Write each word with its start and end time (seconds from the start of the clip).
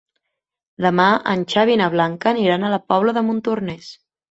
Demà 0.85 1.05
en 1.35 1.43
Xavi 1.53 1.75
i 1.79 1.81
na 1.83 1.91
Blanca 1.97 2.33
aniran 2.33 2.67
a 2.67 2.73
la 2.77 2.83
Pobla 2.89 3.17
de 3.21 3.27
Montornès. 3.31 3.95